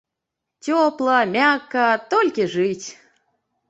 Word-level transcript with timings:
Цёпла, 0.67 1.19
мякка, 1.37 1.87
толькі 2.17 2.51
жыць! 2.59 2.87